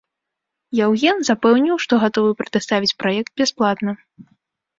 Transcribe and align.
Яўген 0.85 1.17
запэўніў 1.29 1.75
што 1.83 1.93
гатовы 2.05 2.31
прадаставіць 2.41 2.91
праект 3.03 3.31
бясплатна. 3.45 3.91